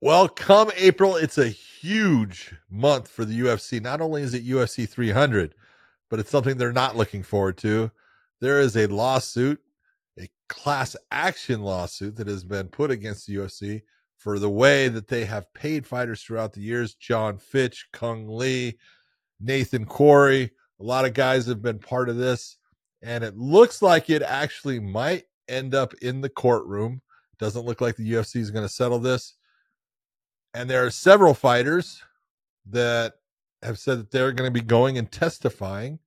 [0.00, 3.82] Well, come April, it's a huge month for the UFC.
[3.82, 5.54] Not only is it UFC 300,
[6.08, 7.90] but it's something they're not looking forward to.
[8.40, 9.60] There is a lawsuit,
[10.16, 13.82] a class action lawsuit that has been put against the UFC
[14.16, 16.94] for the way that they have paid fighters throughout the years.
[16.94, 18.72] John Fitch, Cung Le,
[19.40, 22.56] Nathan Quarry, a lot of guys have been part of this.
[23.02, 27.02] And it looks like it actually might end up in the courtroom.
[27.40, 29.34] Doesn't look like the UFC is going to settle this.
[30.54, 32.02] And there are several fighters
[32.66, 33.14] that
[33.62, 35.98] have said that they're going to be going and testifying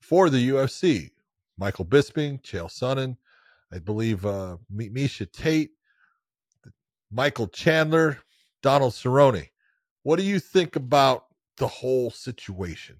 [0.00, 1.10] for the UFC.
[1.58, 3.16] Michael Bisping, Chael Sonnen,
[3.72, 5.70] I believe uh, Miesha Tate,
[7.10, 8.18] Michael Chandler,
[8.62, 9.48] Donald Cerrone.
[10.02, 11.26] What do you think about
[11.56, 12.96] the whole situation?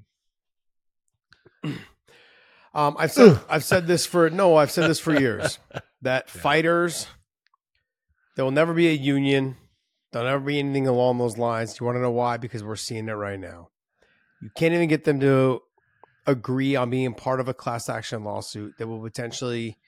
[2.73, 5.59] Um, I've said I've said this for no, I've said this for years
[6.03, 7.09] that fighters
[8.37, 9.57] there will never be a union.
[10.12, 11.78] There'll ever be anything along those lines.
[11.78, 12.37] You want to know why?
[12.37, 13.69] Because we're seeing it right now.
[14.42, 15.62] You can't even get them to
[16.27, 19.78] agree on being part of a class action lawsuit that will potentially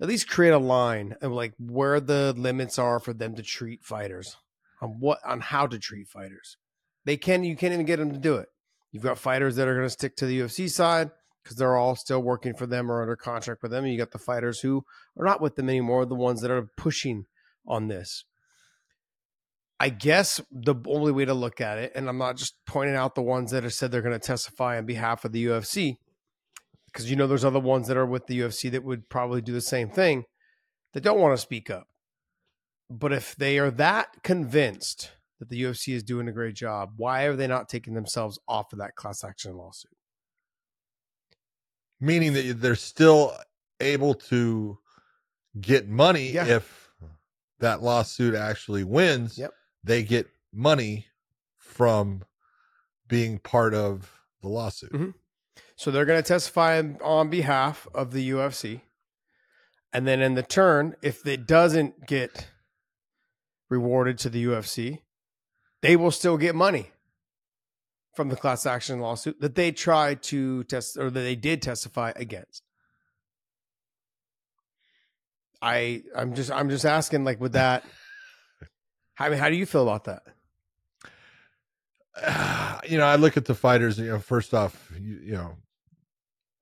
[0.00, 3.84] at least create a line of like where the limits are for them to treat
[3.84, 4.36] fighters
[4.80, 6.56] on what on how to treat fighters.
[7.04, 8.48] They can you can't even get them to do it.
[8.92, 11.10] You've got fighters that are going to stick to the UFC side
[11.42, 13.84] because they're all still working for them or under contract with them.
[13.84, 14.84] And you got the fighters who
[15.18, 17.26] are not with them anymore, the ones that are pushing
[17.66, 18.24] on this.
[19.84, 23.14] I guess the only way to look at it, and I'm not just pointing out
[23.14, 25.98] the ones that have said they're going to testify on behalf of the UFC,
[26.86, 29.52] because you know there's other ones that are with the UFC that would probably do
[29.52, 30.24] the same thing
[30.94, 31.86] that don't want to speak up.
[32.88, 37.24] But if they are that convinced that the UFC is doing a great job, why
[37.24, 39.92] are they not taking themselves off of that class action lawsuit?
[42.00, 43.36] Meaning that they're still
[43.80, 44.78] able to
[45.60, 46.46] get money yeah.
[46.46, 46.90] if
[47.58, 49.36] that lawsuit actually wins.
[49.36, 49.52] Yep.
[49.84, 51.06] They get money
[51.58, 52.24] from
[53.06, 54.92] being part of the lawsuit.
[54.92, 55.10] Mm-hmm.
[55.76, 58.80] So they're going to testify on behalf of the UFC.
[59.92, 62.48] And then in the turn, if it doesn't get
[63.68, 65.00] rewarded to the UFC,
[65.82, 66.90] they will still get money
[68.14, 72.12] from the class action lawsuit that they tried to test or that they did testify
[72.16, 72.62] against.
[75.60, 77.84] I I'm just I'm just asking like would that
[79.18, 80.22] I mean how do you feel about that?
[82.86, 85.56] You know, I look at the fighters, you know, first off, you, you know,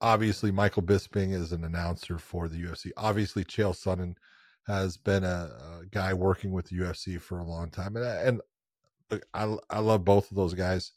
[0.00, 2.92] obviously Michael Bisping is an announcer for the UFC.
[2.96, 4.14] Obviously Chael Sonnen
[4.68, 8.40] has been a, a, guy working with the UFC for a long time and and
[9.34, 10.92] I I love both of those guys,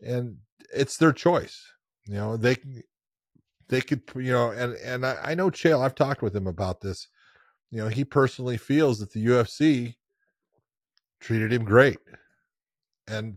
[0.00, 0.38] and
[0.74, 1.64] it's their choice.
[2.06, 2.56] You know they
[3.68, 5.84] they could you know and and I, I know Chael.
[5.84, 7.08] I've talked with him about this.
[7.70, 9.96] You know he personally feels that the UFC
[11.20, 11.98] treated him great,
[13.06, 13.36] and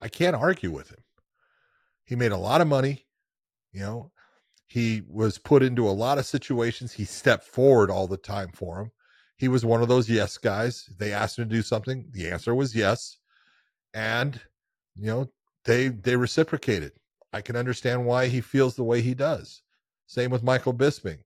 [0.00, 1.02] I can't argue with him.
[2.04, 3.06] He made a lot of money.
[3.72, 4.10] You know,
[4.66, 6.92] he was put into a lot of situations.
[6.92, 8.90] He stepped forward all the time for him
[9.38, 10.90] he was one of those yes guys.
[10.98, 12.06] They asked him to do something.
[12.10, 13.18] The answer was yes.
[13.94, 14.38] And,
[14.96, 15.30] you know,
[15.64, 16.92] they they reciprocated.
[17.32, 19.62] I can understand why he feels the way he does.
[20.06, 21.18] Same with Michael Bisping.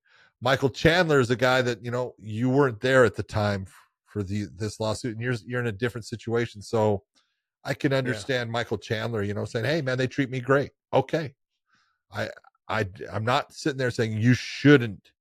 [0.43, 3.65] Michael Chandler is a guy that, you know, you weren't there at the time
[4.13, 6.61] for the this lawsuit and you're you're in a different situation.
[6.61, 7.03] So
[7.65, 8.53] I can understand yeah.
[8.53, 11.35] Michael Chandler, you know, saying, "Hey man, they treat me great." Okay.
[12.13, 12.29] I
[12.69, 15.13] I I'm not sitting there saying you shouldn't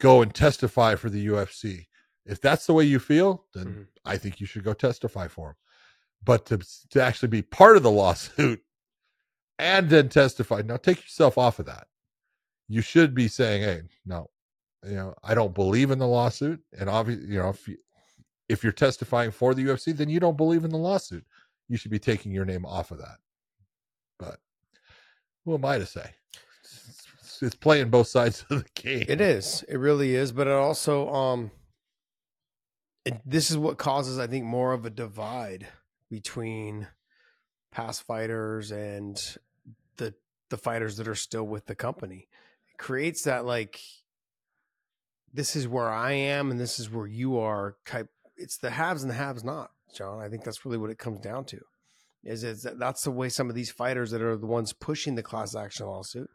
[0.00, 1.86] go and testify for the UFC.
[2.24, 3.82] If that's the way you feel, then mm-hmm.
[4.04, 5.56] I think you should go testify for him.
[6.24, 6.58] But to
[6.90, 8.60] to actually be part of the lawsuit
[9.58, 11.86] and then testify, now take yourself off of that.
[12.68, 14.30] You should be saying, "Hey, no,
[14.84, 17.76] you know, I don't believe in the lawsuit." And obviously, you know, if you,
[18.48, 21.24] if you're testifying for the UFC, then you don't believe in the lawsuit.
[21.68, 23.18] You should be taking your name off of that.
[24.18, 24.38] But
[25.44, 26.10] who am I to say?
[27.42, 29.04] it's playing both sides of the game.
[29.08, 29.64] It is.
[29.68, 30.32] It really is.
[30.32, 31.50] But it also um
[33.04, 35.68] it, this is what causes I think more of a divide
[36.10, 36.88] between
[37.70, 39.16] past fighters and
[39.96, 40.14] the
[40.50, 42.28] the fighters that are still with the company.
[42.72, 43.80] It creates that like
[45.32, 49.02] this is where I am and this is where you are type it's the haves
[49.02, 50.20] and the haves not, John.
[50.20, 51.60] I think that's really what it comes down to.
[52.22, 55.22] Is that that's the way some of these fighters that are the ones pushing the
[55.22, 56.28] class action lawsuit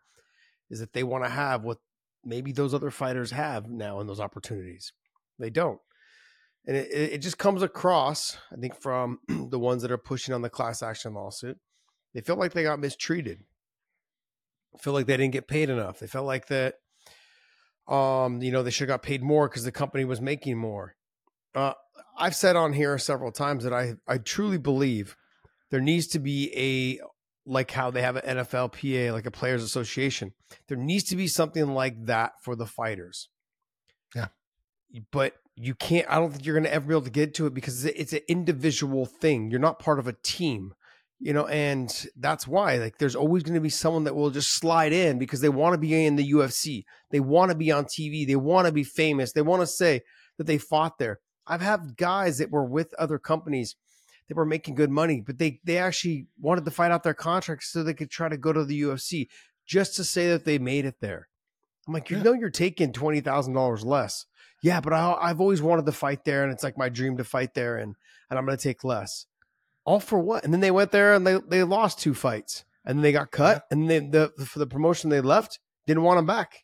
[0.69, 1.79] is that they want to have what
[2.23, 4.93] maybe those other fighters have now in those opportunities.
[5.37, 5.79] They don't.
[6.65, 10.41] And it, it just comes across, I think, from the ones that are pushing on
[10.41, 11.57] the class action lawsuit.
[12.13, 13.43] They feel like they got mistreated.
[14.79, 15.99] Feel like they didn't get paid enough.
[15.99, 16.75] They felt like that,
[17.87, 20.95] um, you know, they should have got paid more because the company was making more.
[21.53, 21.73] Uh,
[22.17, 25.15] I've said on here several times that I I truly believe
[25.69, 27.03] there needs to be a
[27.45, 30.33] like how they have an NFLPA, like a players association.
[30.67, 33.29] There needs to be something like that for the fighters.
[34.15, 34.27] Yeah.
[35.11, 37.47] But you can't I don't think you're going to ever be able to get to
[37.47, 39.49] it because it's an individual thing.
[39.49, 40.73] You're not part of a team.
[41.23, 44.53] You know, and that's why like there's always going to be someone that will just
[44.53, 46.83] slide in because they want to be in the UFC.
[47.11, 48.25] They want to be on TV.
[48.25, 49.31] They want to be famous.
[49.31, 50.01] They want to say
[50.39, 51.19] that they fought there.
[51.45, 53.75] I've had guys that were with other companies
[54.27, 57.69] that were making good money, but they they actually wanted to fight out their contracts
[57.69, 59.27] so they could try to go to the UFC
[59.65, 61.27] just to say that they made it there.
[61.87, 62.23] I'm like, you yeah.
[62.23, 64.25] know, you're taking twenty thousand dollars less.
[64.63, 67.23] Yeah, but I, I've always wanted to fight there, and it's like my dream to
[67.23, 67.95] fight there, and
[68.29, 69.25] and I'm going to take less.
[69.85, 70.43] All for what?
[70.43, 73.31] And then they went there and they they lost two fights, and then they got
[73.31, 73.77] cut, yeah.
[73.77, 76.63] and then the for the promotion they left didn't want them back.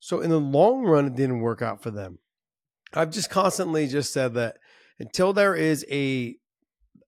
[0.00, 2.18] So in the long run, it didn't work out for them.
[2.94, 4.56] I've just constantly just said that
[4.98, 6.36] until there is a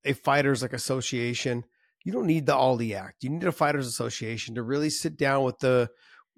[0.05, 1.65] a fighters like association,
[2.05, 3.23] you don't need the Ali Act.
[3.23, 5.91] You need a fighters association to really sit down with the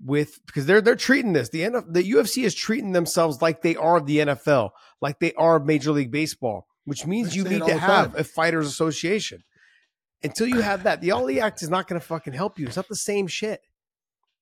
[0.05, 3.77] with because they're they're treating this the NF, the UFC is treating themselves like they
[3.77, 8.13] are the NFL, like they are Major League Baseball, which means you need to have
[8.13, 8.21] time.
[8.21, 9.43] a fighters association.
[10.25, 12.67] Until you have that, the All Ali Act is not going to fucking help you.
[12.67, 13.61] It's not the same shit.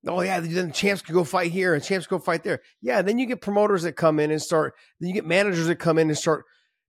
[0.06, 2.60] Oh yeah, then the champs can go fight here and champs go fight there.
[2.80, 4.74] Yeah, then you get promoters that come in and start.
[4.98, 6.44] Then you get managers that come in and start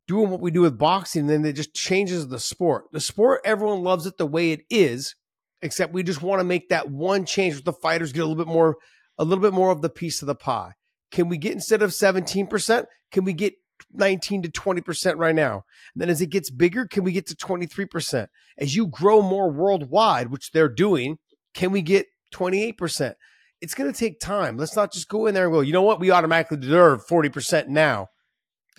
[0.08, 1.22] doing what we do with boxing.
[1.22, 2.86] And then it just changes the sport.
[2.92, 5.16] The sport, everyone loves it the way it is,
[5.62, 8.44] except we just want to make that one change with the fighters get a little
[8.44, 8.78] bit more,
[9.18, 10.74] a little bit more of the piece of the pie.
[11.12, 12.88] Can we get instead of seventeen percent?
[13.12, 13.56] Can we get
[13.94, 15.66] 19 to 20% right now.
[15.94, 18.28] And then as it gets bigger, can we get to 23%?
[18.58, 21.18] As you grow more worldwide, which they're doing,
[21.54, 23.16] can we get 28%.
[23.62, 24.58] It's going to take time.
[24.58, 26.00] Let's not just go in there and go, you know what?
[26.00, 28.10] We automatically deserve 40% now.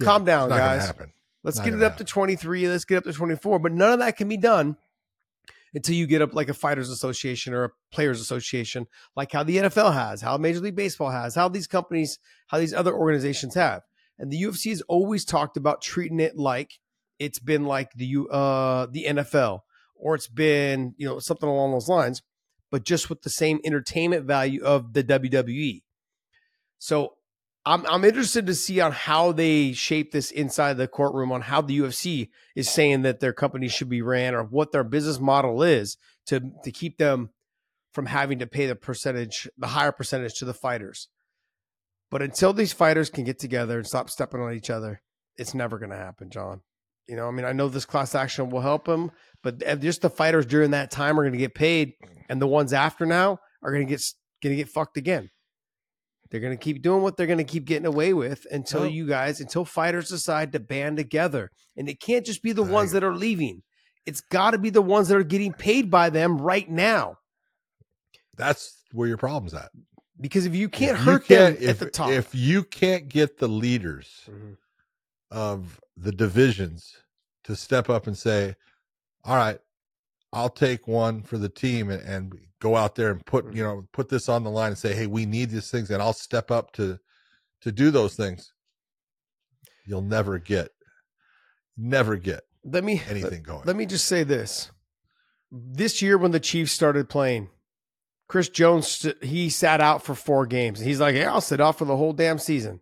[0.00, 0.92] Yeah, Calm down, guys.
[1.44, 2.06] Let's get it up happen.
[2.06, 2.68] to 23.
[2.68, 3.58] Let's get up to 24.
[3.58, 4.76] But none of that can be done
[5.74, 8.86] until you get up like a fighters association or a players association,
[9.16, 12.18] like how the NFL has, how Major League Baseball has, how these companies,
[12.48, 13.82] how these other organizations have.
[14.22, 16.78] And the UFC has always talked about treating it like
[17.18, 19.60] it's been like the uh the NFL
[19.96, 22.22] or it's been, you know, something along those lines
[22.72, 25.82] but just with the same entertainment value of the WWE.
[26.78, 27.12] So
[27.64, 31.60] I'm I'm interested to see on how they shape this inside the courtroom on how
[31.60, 35.62] the UFC is saying that their company should be ran or what their business model
[35.62, 37.30] is to to keep them
[37.92, 41.08] from having to pay the percentage, the higher percentage to the fighters.
[42.12, 45.00] But until these fighters can get together and stop stepping on each other,
[45.36, 46.60] it's never going to happen, John.
[47.08, 49.10] You know, I mean, I know this class action will help them,
[49.42, 51.94] but just the fighters during that time are going to get paid,
[52.28, 54.02] and the ones after now are going to get
[54.42, 55.30] going to get fucked again.
[56.30, 59.06] They're going to keep doing what they're going to keep getting away with until you
[59.06, 63.02] guys, until fighters decide to band together, and it can't just be the ones that
[63.02, 63.62] are leaving.
[64.04, 67.16] It's got to be the ones that are getting paid by them right now.
[68.36, 69.70] That's where your problem's at.
[70.22, 73.08] Because if you can't if hurt you them if, at the top, if you can't
[73.08, 74.52] get the leaders mm-hmm.
[75.30, 76.96] of the divisions
[77.44, 78.54] to step up and say,
[79.24, 79.58] all right,
[80.32, 83.86] I'll take one for the team and, and go out there and put, you know,
[83.92, 85.90] put this on the line and say, Hey, we need these things.
[85.90, 86.98] And I'll step up to,
[87.60, 88.54] to do those things.
[89.84, 90.70] You'll never get,
[91.76, 93.62] never get let me anything going.
[93.64, 94.70] Let me just say this.
[95.50, 97.50] This year, when the Chiefs started playing,
[98.32, 100.80] Chris Jones, he sat out for four games.
[100.80, 102.80] He's like, "Yeah, I'll sit out for the whole damn season."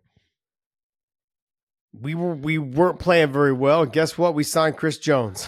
[1.93, 3.85] we were we weren't playing very well.
[3.85, 4.33] Guess what?
[4.33, 5.47] We signed Chris Jones.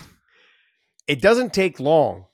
[1.08, 2.26] It doesn't take long.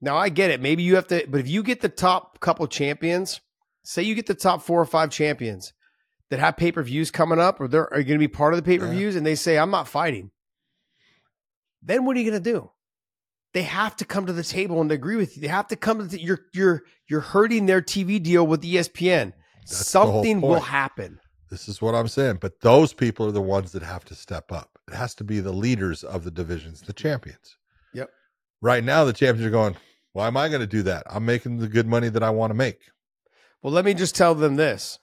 [0.00, 0.60] Now I get it.
[0.60, 3.40] Maybe you have to, but if you get the top couple champions,
[3.84, 5.72] say you get the top four or five champions
[6.30, 8.58] that have pay per views coming up, or they're are going to be part of
[8.58, 9.18] the pay per views, yeah.
[9.18, 10.30] and they say I'm not fighting,
[11.82, 12.70] then what are you going to do?
[13.56, 15.40] They have to come to the table and agree with you.
[15.40, 19.32] They have to come to the, you're you're you're hurting their TV deal with ESPN.
[19.62, 21.20] That's Something will happen.
[21.50, 22.36] This is what I'm saying.
[22.42, 24.78] But those people are the ones that have to step up.
[24.88, 27.56] It has to be the leaders of the divisions, the champions.
[27.94, 28.10] Yep.
[28.60, 29.76] Right now, the champions are going,
[30.12, 31.04] why am I going to do that?
[31.08, 32.80] I'm making the good money that I want to make.
[33.62, 34.98] Well, let me just tell them this.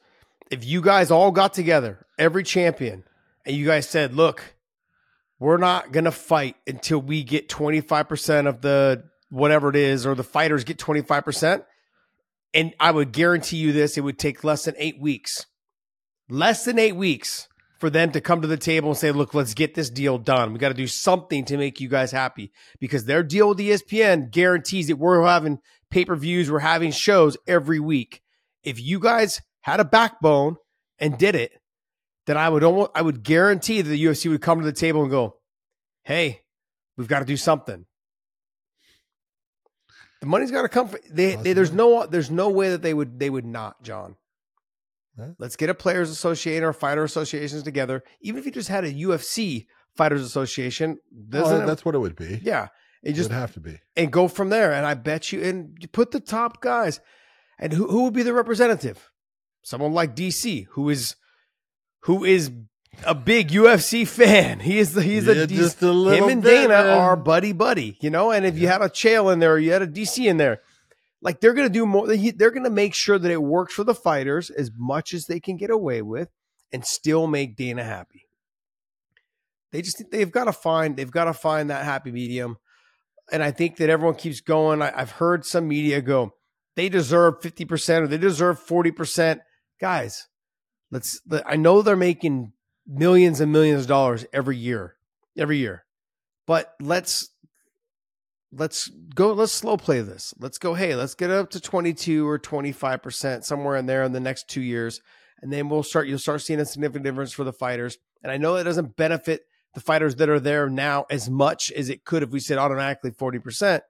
[0.51, 3.03] If you guys all got together, every champion,
[3.47, 4.53] and you guys said, look,
[5.39, 10.15] we're not going to fight until we get 25% of the whatever it is, or
[10.15, 11.63] the fighters get 25%.
[12.53, 15.45] And I would guarantee you this, it would take less than eight weeks
[16.29, 17.47] less than eight weeks
[17.79, 20.53] for them to come to the table and say, look, let's get this deal done.
[20.53, 24.31] We got to do something to make you guys happy because their deal with ESPN
[24.31, 25.59] guarantees that we're having
[25.91, 28.21] pay per views, we're having shows every week.
[28.63, 30.55] If you guys had a backbone
[30.97, 31.51] and did it,
[32.25, 35.01] then I would almost I would guarantee that the UFC would come to the table
[35.01, 35.37] and go,
[36.03, 36.41] "Hey,
[36.97, 37.85] we've got to do something."
[40.21, 40.87] The money's got to come.
[40.87, 44.15] From, they, they, there's no there's no way that they would they would not, John.
[45.19, 45.31] Huh?
[45.37, 48.03] Let's get a players association or fighter associations together.
[48.21, 52.39] Even if you just had a UFC fighters association, well, that's what it would be.
[52.41, 52.69] Yeah,
[53.03, 54.71] it just would have to be, and go from there.
[54.71, 57.01] And I bet you, and you put the top guys,
[57.59, 59.11] and who who would be the representative?
[59.61, 61.15] Someone like DC, who is
[62.03, 62.51] who is
[63.05, 64.59] a big UFC fan.
[64.59, 66.97] He is the he's yeah, a, just a little him and bit, Dana man.
[66.97, 68.31] are buddy buddy, you know.
[68.31, 68.61] And if yeah.
[68.61, 70.61] you had a Chael in there, or you had a DC in there,
[71.21, 72.07] like they're gonna do more.
[72.07, 75.57] They're gonna make sure that it works for the fighters as much as they can
[75.57, 76.29] get away with,
[76.71, 78.27] and still make Dana happy.
[79.71, 82.57] They just they've got to find they've got to find that happy medium,
[83.31, 84.81] and I think that everyone keeps going.
[84.81, 86.35] I, I've heard some media go,
[86.75, 89.41] they deserve fifty percent or they deserve forty percent,
[89.79, 90.27] guys
[90.93, 91.19] Let's.
[91.47, 92.53] I know they're making
[92.85, 94.95] millions and millions of dollars every year,
[95.35, 95.85] every year,
[96.45, 97.31] but let's
[98.51, 99.33] let's go.
[99.33, 100.35] Let's slow play this.
[100.37, 100.75] Let's go.
[100.75, 104.11] Hey, let's get up to twenty two or twenty five percent somewhere in there in
[104.11, 105.01] the next two years,
[105.41, 106.07] and then we'll start.
[106.07, 107.97] You'll start seeing a significant difference for the fighters.
[108.21, 111.89] And I know it doesn't benefit the fighters that are there now as much as
[111.89, 113.83] it could if we said automatically forty percent.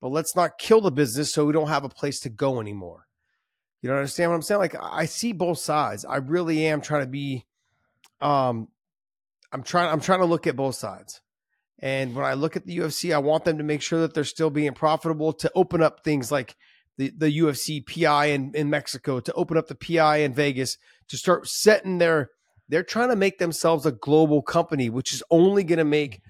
[0.00, 3.08] But let's not kill the business so we don't have a place to go anymore.
[3.82, 4.60] You don't understand what I'm saying?
[4.60, 6.04] Like I see both sides.
[6.04, 7.44] I really am trying to be
[8.20, 8.68] um
[9.52, 11.20] I'm trying I'm trying to look at both sides.
[11.80, 14.22] And when I look at the UFC, I want them to make sure that they're
[14.22, 16.54] still being profitable to open up things like
[16.96, 21.16] the, the UFC PI in, in Mexico, to open up the PI in Vegas, to
[21.16, 22.30] start setting their
[22.68, 26.22] they're trying to make themselves a global company, which is only going to make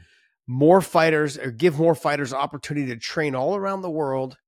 [0.47, 4.38] more fighters or give more fighters opportunity to train all around the world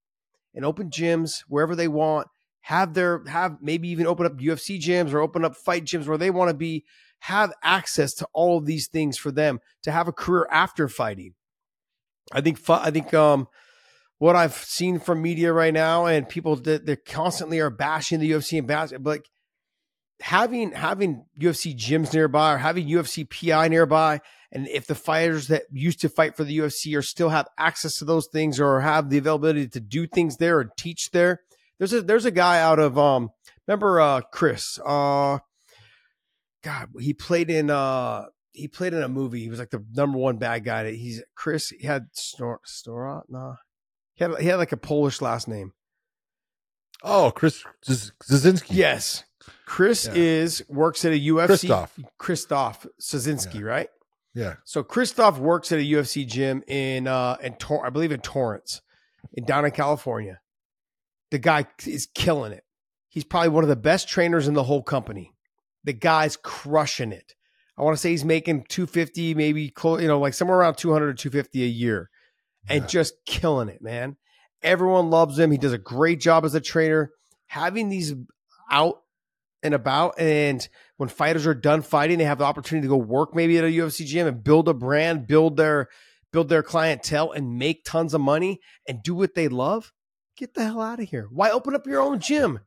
[0.55, 2.29] and open gyms wherever they want
[2.65, 6.17] have their have maybe even open up UFC gyms or open up fight gyms where
[6.17, 6.83] they want to be
[7.21, 11.35] have access to all of these things for them to have a career after fighting.
[12.33, 13.49] I think I think um
[14.17, 18.31] what I've seen from media right now and people that they constantly are bashing the
[18.31, 19.31] UFC and bashing, but like
[20.23, 25.65] having having UFC gyms nearby or having UFC PI nearby, and if the fighters that
[25.71, 29.11] used to fight for the UFC or still have access to those things or have
[29.11, 31.43] the availability to do things there or teach there,
[31.79, 33.31] there's a there's a guy out of um
[33.67, 35.39] remember uh Chris uh
[36.63, 39.41] God he played in uh he played in a movie.
[39.41, 40.93] He was like the number one bad guy.
[40.93, 41.71] He's Chris.
[41.71, 43.23] He had Stor Stora.
[43.29, 43.57] Nah,
[44.15, 45.73] he had he had like a Polish last name.
[47.03, 48.69] Oh, Chris Zazinski.
[48.71, 49.25] Yes,
[49.67, 50.13] Chris yeah.
[50.15, 51.47] is works at a UFC.
[51.47, 53.67] Christoph Christoph Zazinski, yeah.
[53.67, 53.89] right?
[54.35, 54.55] Yeah.
[54.65, 58.81] So Christoph works at a UFC gym in uh in Tor- I believe in Torrance,
[59.33, 60.41] in down in California.
[61.35, 62.63] The guy is killing it.
[63.09, 65.35] He's probably one of the best trainers in the whole company.
[65.83, 67.35] The guy's crushing it.
[67.77, 71.09] I want to say he's making 250, maybe close, you know, like somewhere around 200
[71.09, 72.09] or 250 a year
[72.69, 72.87] and yeah.
[72.87, 74.17] just killing it, man.
[74.63, 75.51] Everyone loves him.
[75.51, 77.11] He does a great job as a trainer.
[77.49, 78.15] Having these
[78.71, 79.03] out
[79.65, 83.35] and about, and when fighters are done fighting, they have the opportunity to go work
[83.35, 85.89] maybe at a UFC gym and build a brand, build their
[86.31, 89.93] build their clientele, and make tons of money and do what they love.
[90.37, 91.29] Get the hell out of here.
[91.31, 92.61] Why open up your own gym?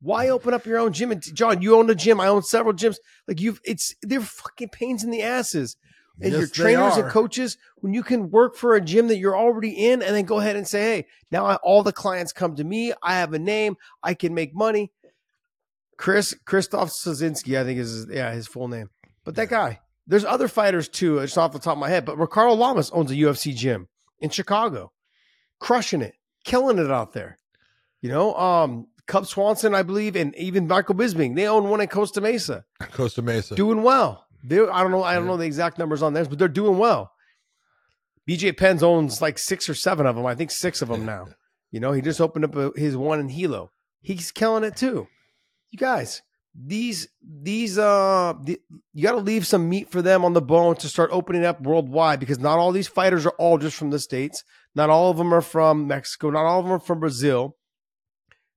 [0.00, 1.10] Why open up your own gym?
[1.10, 2.20] And John, you own a gym.
[2.20, 2.96] I own several gyms.
[3.26, 5.76] Like you've, it's they're fucking pains in the asses.
[6.20, 9.36] And yes, your trainers and coaches, when you can work for a gym that you're
[9.36, 12.56] already in, and then go ahead and say, "Hey, now I, all the clients come
[12.56, 12.92] to me.
[13.02, 13.76] I have a name.
[14.02, 14.90] I can make money."
[15.96, 18.90] Chris Christoph Soszynski, I think is yeah his full name.
[19.24, 21.20] But that guy, there's other fighters too.
[21.20, 24.30] Just off the top of my head, but Ricardo Lamas owns a UFC gym in
[24.30, 24.92] Chicago,
[25.60, 26.14] crushing it
[26.48, 27.38] killing it out there.
[28.00, 31.88] You know, um, Cub Swanson, I believe, and even Michael Bisping, they own one in
[31.88, 32.64] Costa Mesa.
[32.92, 33.54] Costa Mesa.
[33.54, 34.24] Doing well.
[34.42, 36.78] They I don't know, I don't know the exact numbers on theirs, but they're doing
[36.78, 37.12] well.
[38.28, 40.26] BJ Penn owns like six or seven of them.
[40.26, 41.26] I think six of them now.
[41.70, 43.70] You know, he just opened up a, his one in Hilo.
[44.00, 45.06] He's killing it too.
[45.70, 46.22] You guys,
[46.54, 48.58] these these uh the,
[48.94, 51.60] you got to leave some meat for them on the bone to start opening up
[51.60, 54.44] worldwide because not all these fighters are all just from the states
[54.74, 56.30] not all of them are from mexico.
[56.30, 57.56] Not all of them are from brazil.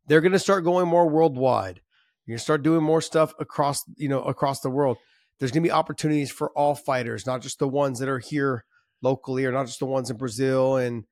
[0.08, 1.82] They're going to start going more worldwide.
[2.26, 4.98] You're going to start doing more stuff across you know across the world.
[5.40, 8.66] There's going to be opportunities for all fighters not just the ones that are here
[9.02, 11.06] locally or not just the ones in brazil and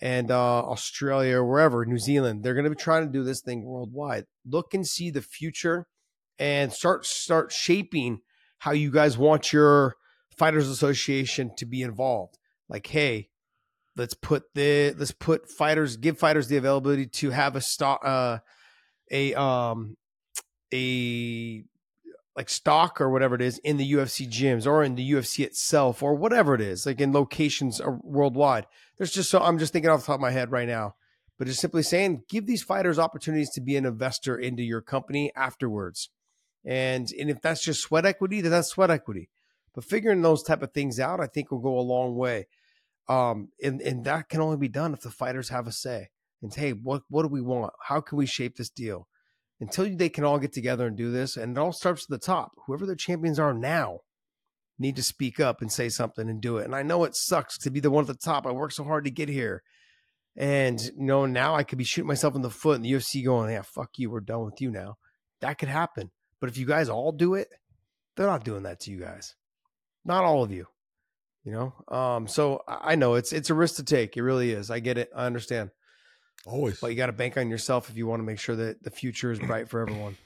[0.00, 2.42] and uh, australia or wherever new zealand.
[2.42, 4.24] They're going to be trying to do this thing worldwide.
[4.46, 5.86] Look and see the future
[6.38, 8.20] and start start shaping
[8.58, 9.96] how you guys want your
[10.36, 12.38] fighters association to be involved.
[12.68, 13.28] Like hey
[13.96, 18.38] let's put the let's put fighters give fighters the availability to have a stock uh
[19.10, 19.96] a um
[20.72, 21.64] a
[22.36, 26.02] like stock or whatever it is in the UFC gyms or in the UFC itself
[26.02, 28.66] or whatever it is, like in locations worldwide.
[28.98, 30.96] There's just so I'm just thinking off the top of my head right now,
[31.38, 35.32] but just simply saying, give these fighters opportunities to be an investor into your company
[35.36, 36.10] afterwards.
[36.64, 39.30] And and if that's just sweat equity, then that's sweat equity.
[39.74, 42.46] But figuring those type of things out, I think will go a long way.
[43.08, 46.08] Um, and and that can only be done if the fighters have a say.
[46.42, 47.72] And say, hey, what what do we want?
[47.88, 49.08] How can we shape this deal?
[49.60, 52.18] Until they can all get together and do this, and it all starts at the
[52.18, 52.52] top.
[52.66, 54.00] Whoever the champions are now
[54.78, 56.64] need to speak up and say something and do it.
[56.64, 58.46] And I know it sucks to be the one at the top.
[58.46, 59.62] I worked so hard to get here.
[60.36, 63.24] And you know, now I could be shooting myself in the foot and the UFC
[63.24, 64.96] going, Yeah, fuck you, we're done with you now.
[65.40, 66.10] That could happen.
[66.40, 67.48] But if you guys all do it,
[68.16, 69.36] they're not doing that to you guys.
[70.04, 70.66] Not all of you.
[71.44, 71.96] You know?
[71.96, 74.16] Um, so I know it's it's a risk to take.
[74.16, 74.70] It really is.
[74.70, 75.10] I get it.
[75.14, 75.70] I understand.
[76.46, 76.80] Always.
[76.80, 78.90] But you got to bank on yourself if you want to make sure that the
[78.90, 80.16] future is bright for everyone.